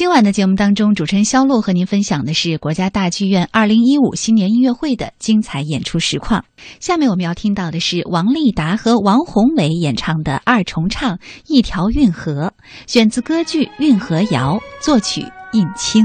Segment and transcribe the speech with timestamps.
[0.00, 6.42] 今晚的节目当中，主持人肖璐和您分享的是国家大剧院二零一五新年音乐会的精彩演出实况。
[6.80, 11.16] 下面我们要听到的是王丽达和王宏伟演唱的二重唱
[11.48, 12.46] 《一条运河》，
[12.86, 16.02] 选自歌剧《运河谣》，作曲应清。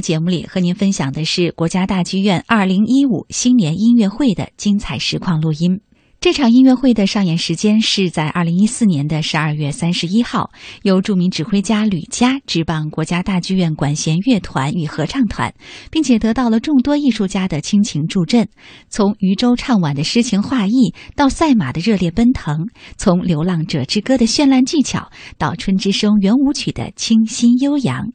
[0.00, 5.80] 节目里，和您分享的是国家大剧院二零一五新年音乐会的精彩实况录音。
[6.20, 10.50] 这场音乐会的上演时间是在二零一四年的十二月三十一号，
[10.82, 15.54] 由著名指挥家吕嘉执棒国家大剧院管弦乐团与合唱团，
[15.90, 18.46] 并且得到了众多艺术家的倾情助阵。
[18.90, 22.66] 从渔舟唱晚的诗情画意，到赛马的热烈奔腾；
[22.98, 28.06] 从《流浪者之歌》的绚烂技巧，到《春之声》圆舞曲的清新悠扬，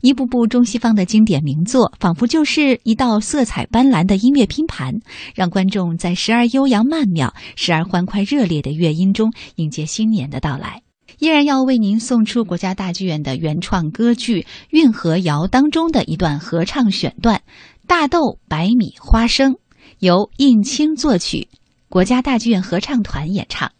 [0.00, 4.94] 一部部中西方的经典名作，仿佛就是一道色彩斑斓的音乐拼盘，
[5.36, 7.32] 让观众在时而悠扬曼妙。
[7.56, 10.82] 时而欢快热烈的乐音中迎接新年的到来，
[11.18, 17.38] 依然要为您送出国家大剧院的原创歌剧《运河谣》当中的一段合唱选段，
[17.86, 19.52] 《大豆、白米、花生》，
[19.98, 21.48] 由印青作曲，
[21.88, 23.70] 国家大剧院合唱团演唱。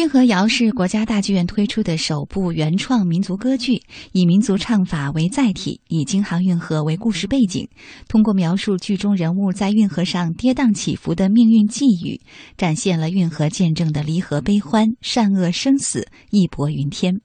[0.00, 7.68] 运河谣》是国家大剧院推出的首部原创民族歌剧，以民族唱法为载体，以京杭运河为故事背景，
[8.08, 12.18] 通过描述剧中人物在运河上跌宕起伏的命运际遇，
[12.56, 17.20] 展现了运河见证的离合悲欢、善恶生死、义薄云天。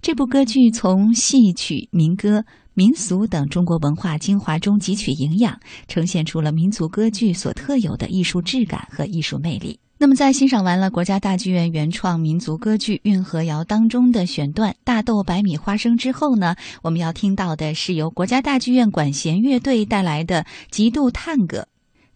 [0.00, 5.58] 这部歌剧从戏曲、民歌、民俗等中国文化精华中汲取营养，
[5.88, 9.80] 呈现出了民族歌剧所特有的艺术质感和艺术魅力。
[10.02, 20.42] 那么，在欣赏完了国家大剧院原创民族歌剧《运河谣》当中的选段《大豆、白米、花生》之后呢，我们要听到的是由国家大剧院管弦乐队带来的
[20.72, 21.58] 《极度探戈》。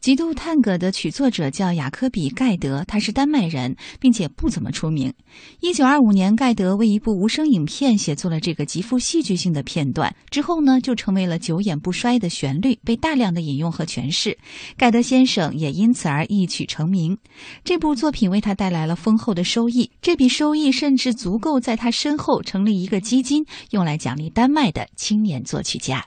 [0.01, 5.13] 极度探戈的曲作者叫雅科比·盖德，他是丹麦人，并且不怎么出名。
[5.59, 14.39] 一九二五年，盖德为一部无声影片写作了这个极富戏剧性的片段，之后呢，就成为了久演不衰的旋律，被大量的引用和诠释。
[14.77, 17.19] 盖德先生也因此而一曲成名。
[17.65, 26.07] 这部作品为他带来了丰厚的收益，这笔收益甚至足够在他身后成立一个基金，用来奖励丹麦的青年作曲家。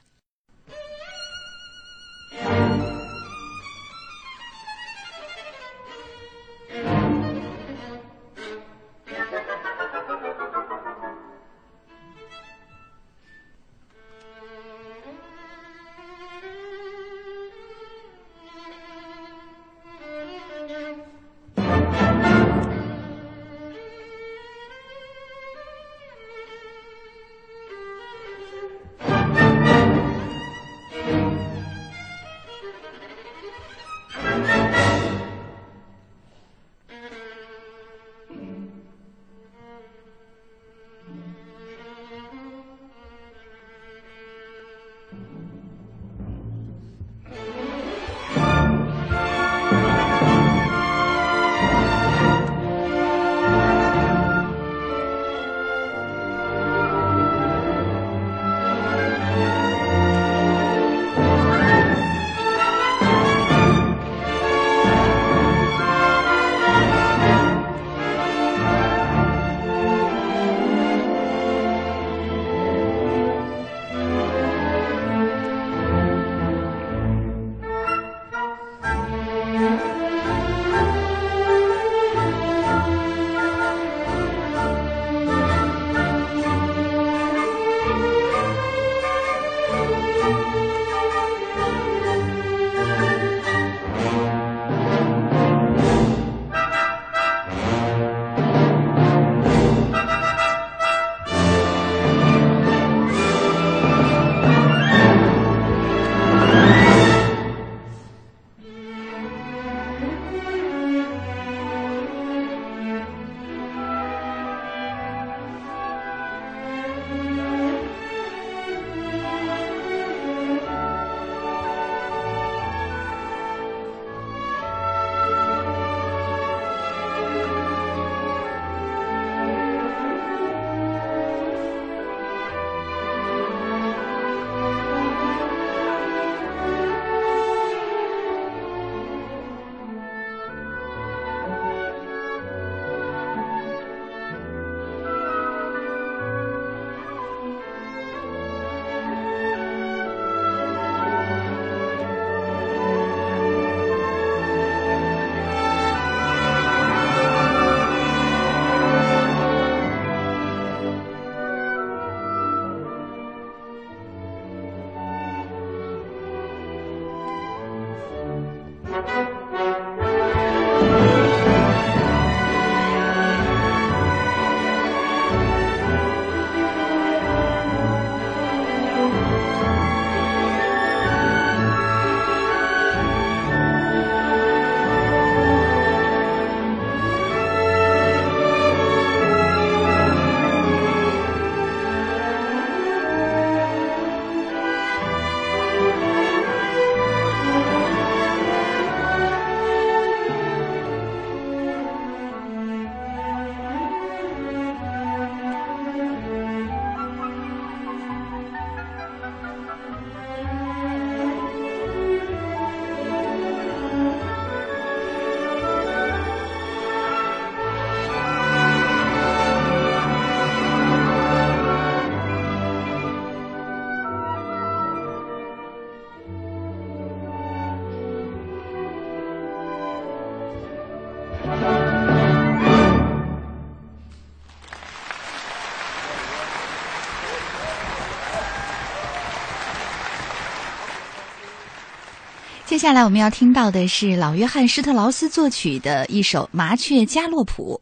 [242.80, 247.82] 接下来我们要听到的是老约翰施特劳斯作曲的一首《麻雀加洛普》。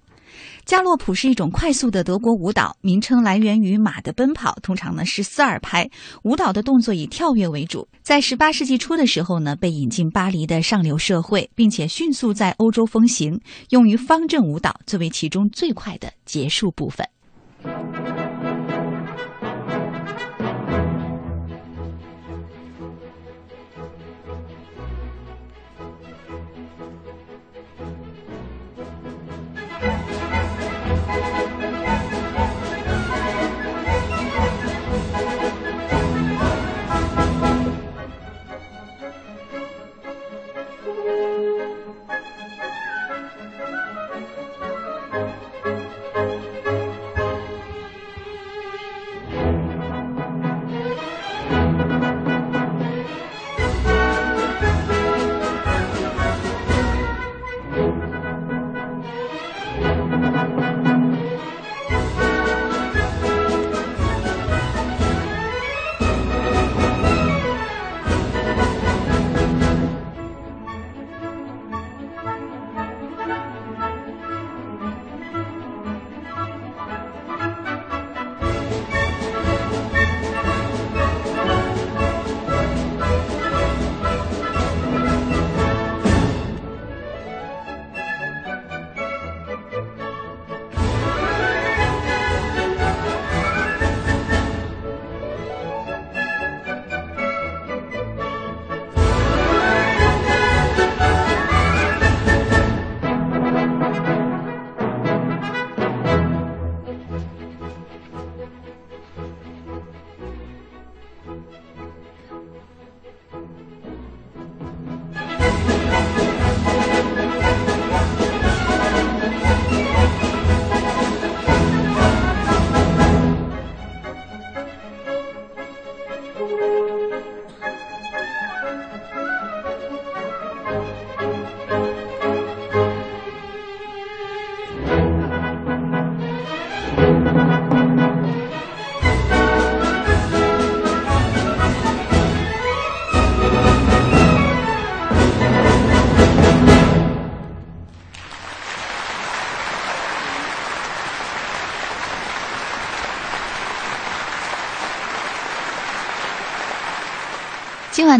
[0.66, 5.88] 加洛普是一种快速的德国舞蹈，名称来源于马的奔跑，通常呢是四二拍。
[6.24, 13.39] 舞蹈的动作以跳跃为主，在十八世纪初的时候呢，被引进巴黎的上流社会，并且迅速在欧洲风行，
[13.70, 17.08] 用于方阵舞蹈，作为其中最快的结束部分。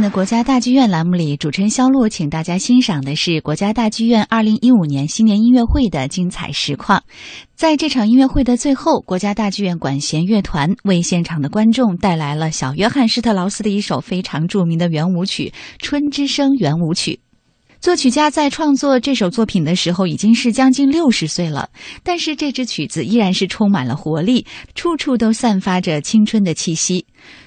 [0.02, 7.04] 的国家大剧院栏目里，主持人肖璐请大家欣赏的是国家大剧院二零一五年新年音乐会的精彩实况。
[7.56, 15.52] 在这场音乐会的最后，国家大剧院管弦乐团为现场的观众带来了小约翰施特劳斯的一首非常著名的圆舞曲
[15.84, 17.20] 《春之声》圆舞曲。
[17.80, 21.70] 作曲家在创作这首作品的时候已经是将近六十岁了，
[22.04, 27.06] 但是这支曲子依然是充满了活力，处处都散发着青春的气息。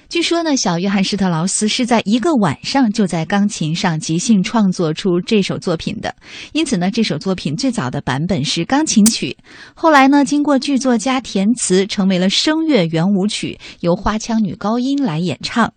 [0.09, 6.15] 据说呢，小约翰施特劳斯是在一个晚上就在钢琴上即兴创作出这首作品的，
[6.53, 9.37] 因此呢，这首作品最早的版本是钢琴曲，
[9.73, 15.73] 后来呢，经过剧作家填词，成为了声乐圆舞曲，由花腔女高音来演唱。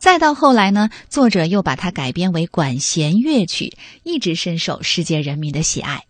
[0.00, 6.04] 再到后来呢，作者又把它改编为管弦乐曲，一直深受世界人民的喜爱。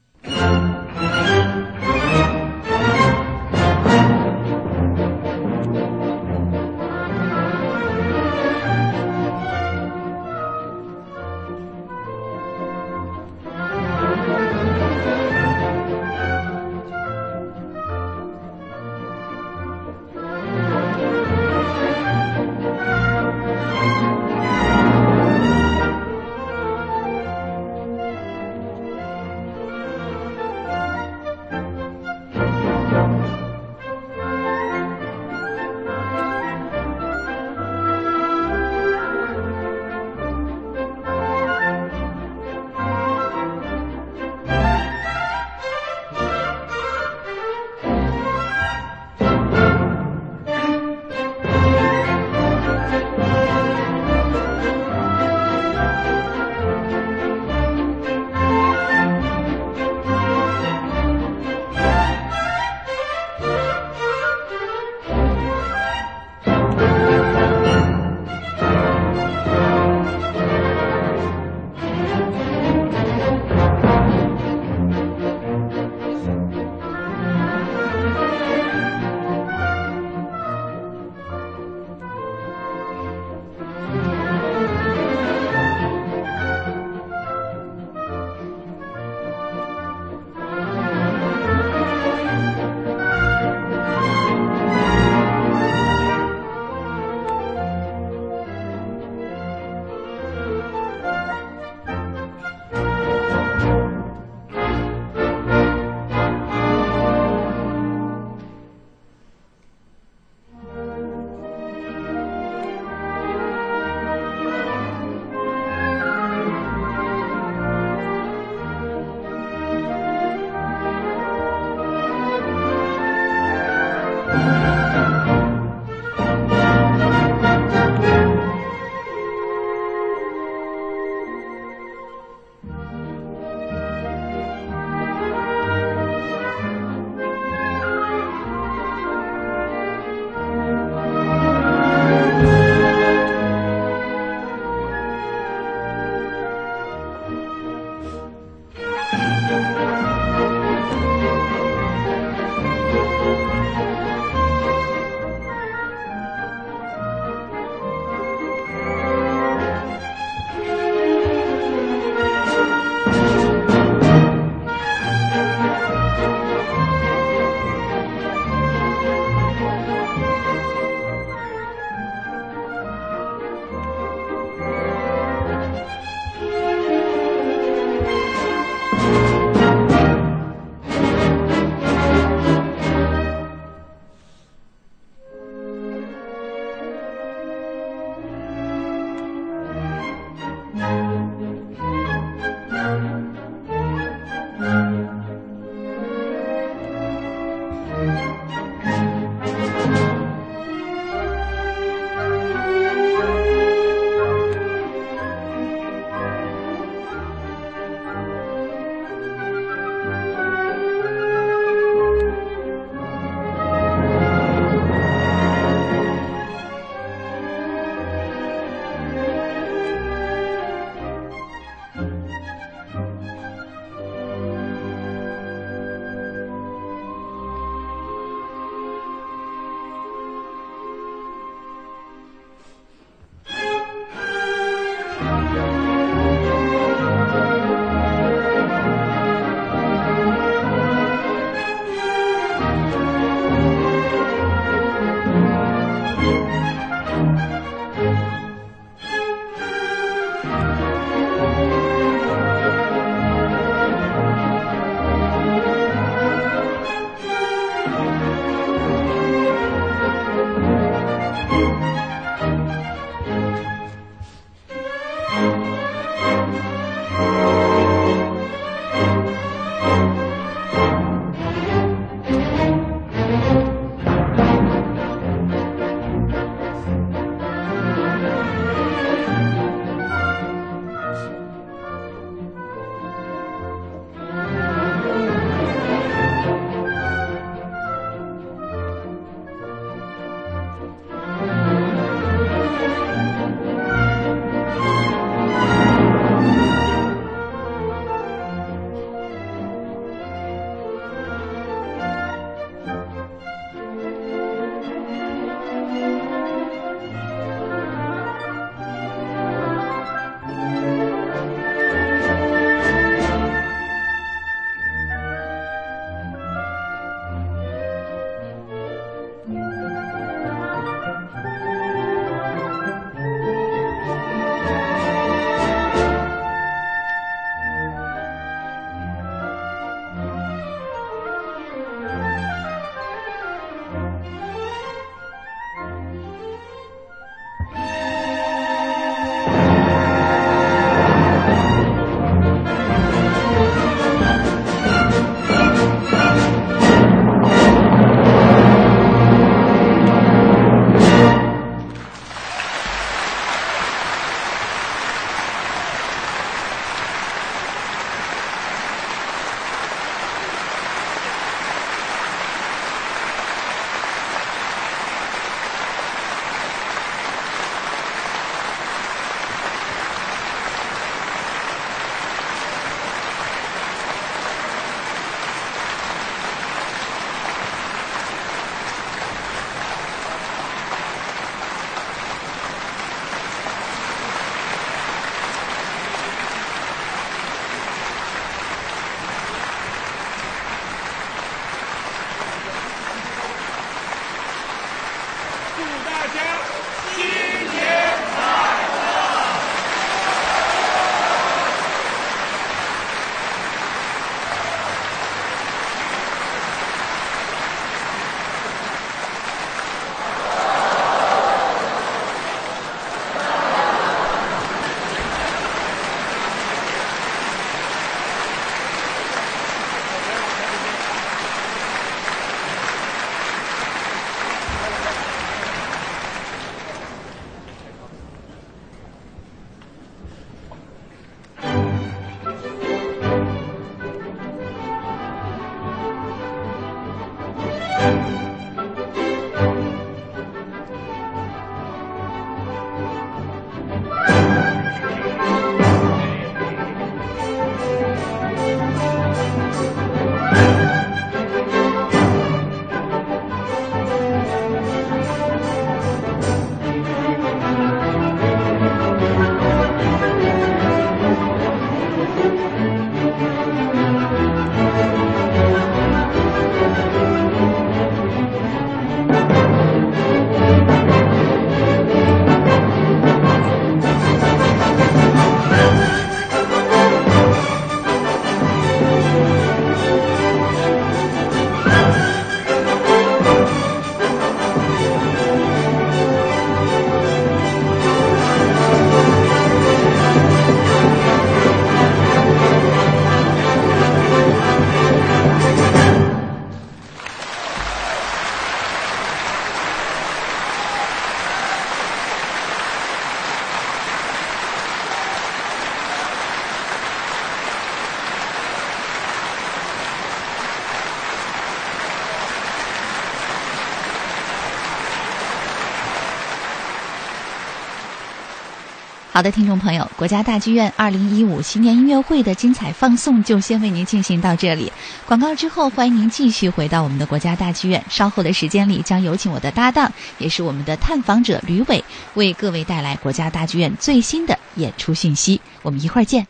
[519.32, 524.92] 好的，听众朋友，国家大剧院二零一五新年音乐会的精彩放送就先为您进行到这里。
[525.24, 528.04] 广告之后，欢迎您继续回到我们的国家大剧院。
[528.10, 535.60] 稍后的时间里，将有请我的搭档，也是我们的探访者吕伟，为各位带来国家大剧院最新的演出信息。
[535.82, 536.44] 我们一会儿见。